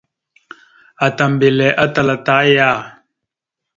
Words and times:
Ata 1.05 1.23
mbelle 1.33 1.67
atal 1.83 2.09
ata 2.15 2.33
aya. 2.43 2.69